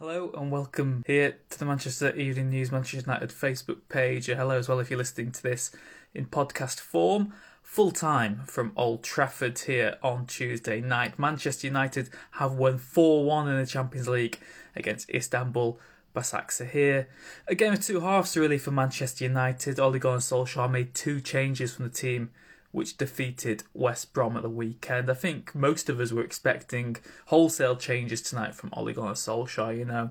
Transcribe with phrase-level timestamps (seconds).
[0.00, 4.26] Hello and welcome here to the Manchester Evening News Manchester United Facebook page.
[4.26, 5.72] Hello as well if you're listening to this
[6.14, 7.34] in podcast form.
[7.64, 11.18] Full time from Old Trafford here on Tuesday night.
[11.18, 14.38] Manchester United have won 4 1 in the Champions League
[14.76, 15.80] against Istanbul
[16.14, 17.06] Basaksehir.
[17.48, 19.80] A game of two halves really for Manchester United.
[19.80, 22.30] Ole Gunnar Solskjaer made two changes from the team
[22.70, 25.10] which defeated West Brom at the weekend.
[25.10, 26.96] I think most of us were expecting
[27.26, 30.10] wholesale changes tonight from Ole Gunnar Solskjaer, you know.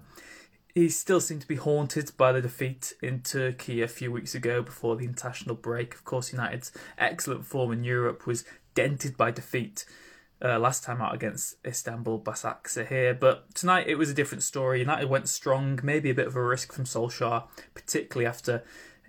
[0.74, 4.62] He still seemed to be haunted by the defeat in Turkey a few weeks ago
[4.62, 5.96] before the international break.
[5.96, 9.86] Of course, United's excellent form in Europe was dented by defeat
[10.40, 13.20] uh, last time out against Istanbul Basaksehir.
[13.20, 14.80] But tonight it was a different story.
[14.80, 18.64] United went strong, maybe a bit of a risk from Solskjaer, particularly after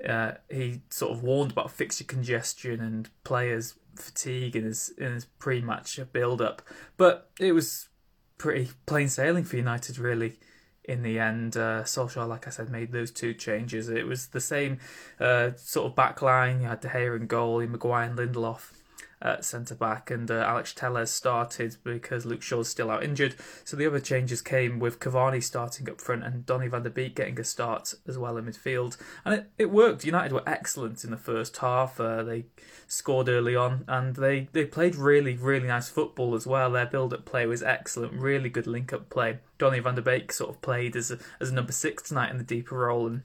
[0.07, 5.25] uh, he sort of warned about fixture congestion and players fatigue in his in his
[5.25, 6.63] pre-match build-up.
[6.97, 7.89] But it was
[8.37, 10.39] pretty plain sailing for United, really.
[10.85, 13.91] In the end, uh, Solskjaer, like I said, made those two changes.
[13.91, 14.79] It was the same
[15.21, 16.62] uh, sort of back line.
[16.62, 18.73] You had De Gea and goal, Maguire and Lindelof
[19.21, 23.35] at centre back, and uh, Alex Telles started because Luke Shaw's still out injured.
[23.65, 27.17] So the other changes came with Cavani starting up front and Donny van der Beek
[27.17, 30.05] getting a start as well in midfield, and it, it worked.
[30.05, 31.99] United were excellent in the first half.
[31.99, 32.47] Uh, they
[32.87, 36.71] scored early on, and they, they played really really nice football as well.
[36.71, 39.39] Their build up play was excellent, really good link up play.
[39.59, 42.39] Donny van der Beek sort of played as a, as a number six tonight in
[42.39, 43.23] the deeper role, and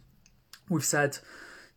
[0.70, 1.20] we've said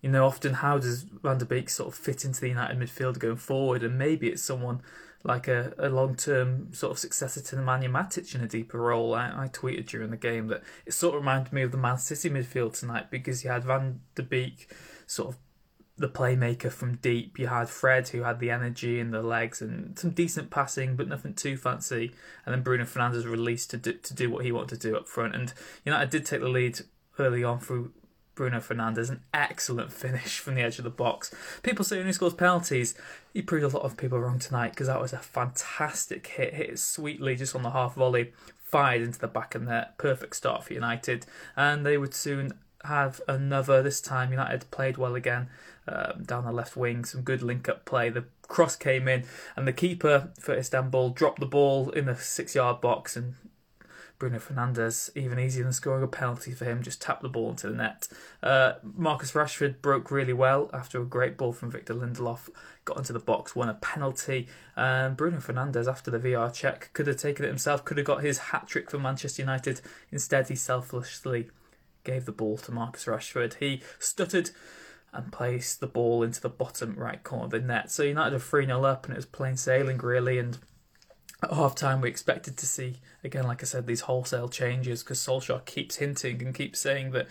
[0.00, 3.18] you know, often how does Van der Beek sort of fit into the United midfield
[3.18, 3.82] going forward?
[3.82, 4.82] And maybe it's someone
[5.24, 9.14] like a, a long term sort of successor to Nemanja Matic in a deeper role.
[9.14, 11.98] I, I tweeted during the game that it sort of reminded me of the Man
[11.98, 14.70] City midfield tonight because you had Van der Beek
[15.06, 15.38] sort of
[15.98, 17.38] the playmaker from deep.
[17.38, 21.08] You had Fred who had the energy and the legs and some decent passing, but
[21.08, 22.12] nothing too fancy.
[22.44, 25.08] And then Bruno Fernandes released to do, to do what he wanted to do up
[25.08, 25.34] front.
[25.34, 25.52] And
[25.84, 26.80] United did take the lead
[27.18, 27.92] early on through
[28.36, 31.34] Bruno Fernandes, an excellent finish from the edge of the box.
[31.62, 32.94] People say when he scores penalties,
[33.32, 36.54] he proved a lot of people wrong tonight because that was a fantastic hit.
[36.54, 38.32] Hit it sweetly just on the half volley,
[38.62, 39.98] fired into the back of net.
[39.98, 41.26] Perfect start for United,
[41.56, 42.52] and they would soon
[42.84, 43.82] have another.
[43.82, 45.48] This time, United played well again
[45.88, 47.04] um, down the left wing.
[47.06, 48.10] Some good link up play.
[48.10, 49.24] The cross came in,
[49.56, 53.34] and the keeper for Istanbul dropped the ball in the six yard box and
[54.18, 57.68] Bruno Fernandes, even easier than scoring a penalty for him, just tapped the ball into
[57.68, 58.08] the net.
[58.42, 62.48] Uh, Marcus Rashford broke really well after a great ball from Victor Lindelof,
[62.84, 64.48] got into the box, won a penalty.
[64.74, 68.22] And Bruno Fernandes, after the VR check, could have taken it himself, could have got
[68.22, 69.80] his hat trick for Manchester United.
[70.10, 71.50] Instead, he selflessly
[72.04, 73.54] gave the ball to Marcus Rashford.
[73.54, 74.50] He stuttered
[75.12, 77.90] and placed the ball into the bottom right corner of the net.
[77.90, 80.38] So United are 3 0 up, and it was plain sailing, really.
[80.38, 80.58] And
[81.42, 85.18] at half time, we expected to see, again, like I said, these wholesale changes because
[85.18, 87.28] Solskjaer keeps hinting and keeps saying that,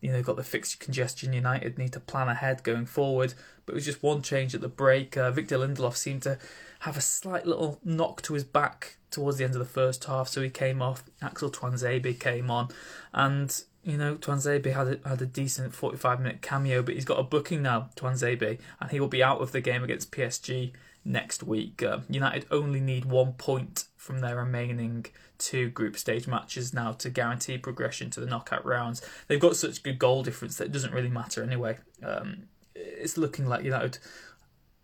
[0.00, 1.32] you know, got the fixture congestion.
[1.32, 3.34] United need to plan ahead going forward.
[3.66, 5.16] But it was just one change at the break.
[5.16, 6.38] Uh, Victor Lindelof seemed to
[6.80, 10.28] have a slight little knock to his back towards the end of the first half,
[10.28, 11.02] so he came off.
[11.20, 12.68] Axel Tuanzebe came on,
[13.12, 17.18] and you know, Tuanzebe had a, had a decent 45 minute cameo, but he's got
[17.18, 20.72] a booking now, Tuanzebe, and he will be out of the game against PSG
[21.04, 21.82] next week.
[21.82, 25.06] Uh, United only need one point from their remaining
[25.38, 29.00] two group stage matches now to guarantee progression to the knockout rounds.
[29.26, 31.78] They've got such good goal difference that it doesn't really matter anyway.
[32.02, 33.98] Um, it's looking like United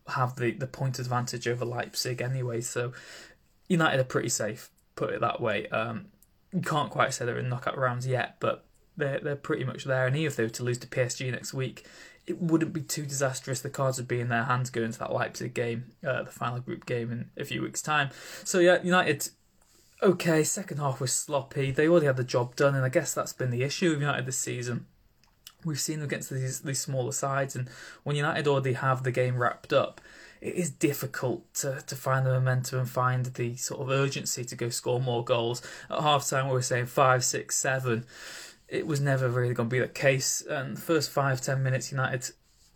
[0.08, 2.92] have the, the point advantage over Leipzig anyway, so
[3.68, 5.66] United are pretty safe, put it that way.
[5.68, 6.06] Um,
[6.52, 8.64] you can't quite say they're in knockout rounds yet, but
[8.96, 10.06] they're they're pretty much there.
[10.06, 11.86] And even if they were to lose to PSG next week,
[12.26, 13.60] it wouldn't be too disastrous.
[13.60, 16.60] The cards would be in their hands going into that Leipzig game, uh, the final
[16.60, 18.10] group game in a few weeks' time.
[18.44, 19.28] So yeah, United.
[20.02, 21.70] Okay, second half was sloppy.
[21.70, 24.26] They already had the job done, and I guess that's been the issue with United
[24.26, 24.86] this season.
[25.64, 27.68] We've seen them against these these smaller sides, and
[28.02, 30.00] when United already have the game wrapped up,
[30.40, 34.54] it is difficult to, to find the momentum and find the sort of urgency to
[34.54, 35.62] go score more goals.
[35.88, 38.04] At half time, we were saying five, six, seven
[38.74, 40.42] it was never really going to be the case.
[40.42, 42.30] And the first five ten minutes, United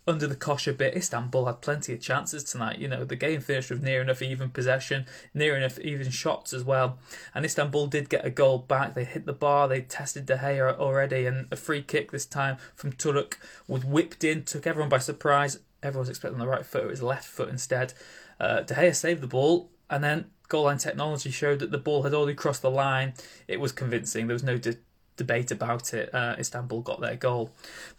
[0.06, 0.97] under the cosh a bit.
[0.97, 2.79] Istanbul had plenty of chances tonight.
[2.79, 5.05] You know, the game finished with near enough even possession,
[5.35, 6.99] near enough even shots as well.
[7.35, 8.95] And Istanbul did get a goal back.
[8.95, 9.69] They hit the bar.
[9.69, 13.35] They tested De Gea already, and a free kick this time from Türüç
[13.67, 15.61] was whipped in, took everyone by surprise.
[15.83, 16.85] Everyone was expecting the right foot.
[16.85, 17.93] It was left foot instead.
[18.41, 22.05] Uh, De Gea saved the ball, and then goal line technology showed that the ball
[22.05, 23.12] had already crossed the line.
[23.47, 24.27] It was convincing.
[24.27, 24.79] There was no de-
[25.19, 26.15] debate about it.
[26.15, 27.50] Uh, Istanbul got their goal,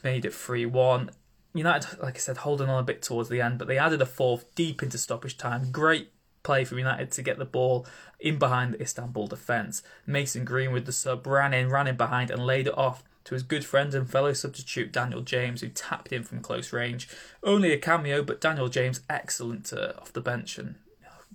[0.03, 1.11] made it 3 1.
[1.53, 4.05] United, like I said, holding on a bit towards the end, but they added a
[4.05, 5.71] fourth deep into stoppage time.
[5.71, 6.11] Great
[6.43, 7.85] play for United to get the ball
[8.19, 9.83] in behind the Istanbul defence.
[10.05, 13.43] Mason Greenwood, the sub, ran in, ran in behind, and laid it off to his
[13.43, 17.09] good friend and fellow substitute Daniel James, who tapped in from close range.
[17.43, 20.75] Only a cameo, but Daniel James excellent uh, off the bench and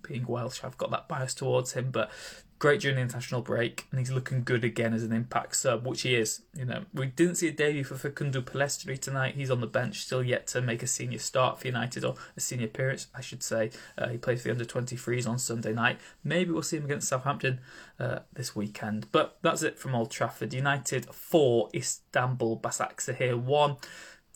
[0.06, 2.10] being Welsh, I've got that bias towards him, but
[2.58, 6.02] great during the international break, and he's looking good again as an impact sub, which
[6.02, 6.42] he is.
[6.56, 9.34] You know, we didn't see a debut for Facundo Pellistri tonight.
[9.34, 12.40] He's on the bench, still yet to make a senior start for United or a
[12.40, 13.70] senior appearance, I should say.
[13.98, 15.98] Uh, he plays for the under 23s on Sunday night.
[16.22, 17.60] Maybe we'll see him against Southampton
[17.98, 19.08] uh, this weekend.
[19.12, 20.54] But that's it from Old Trafford.
[20.54, 23.76] United four, Istanbul Basaksehir one.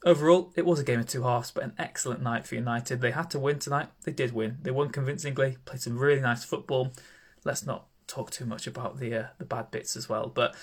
[0.05, 3.01] Overall, it was a game of two halves, but an excellent night for United.
[3.01, 3.89] They had to win tonight.
[4.05, 4.59] They did win.
[4.63, 6.93] They won convincingly, played some really nice football.
[7.45, 10.29] Let's not talk too much about the uh, the bad bits as well.
[10.29, 10.55] But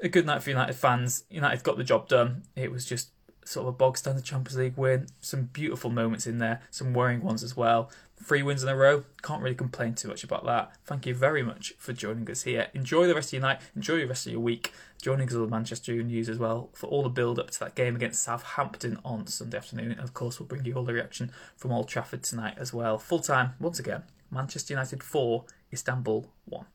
[0.00, 1.24] a good night for United fans.
[1.28, 2.44] United got the job done.
[2.56, 3.10] It was just
[3.44, 5.06] sort of a bog standard Champions League win.
[5.20, 7.90] Some beautiful moments in there, some worrying ones as well.
[8.22, 9.04] Three wins in a row.
[9.22, 10.72] Can't really complain too much about that.
[10.84, 12.68] Thank you very much for joining us here.
[12.74, 13.60] Enjoy the rest of your night.
[13.74, 14.72] Enjoy the rest of your week.
[15.00, 17.74] Joining us on the Manchester News as well for all the build up to that
[17.74, 19.92] game against Southampton on Sunday afternoon.
[19.92, 22.98] And of course, we'll bring you all the reaction from Old Trafford tonight as well.
[22.98, 26.66] Full time, once again, Manchester United 4, Istanbul 1.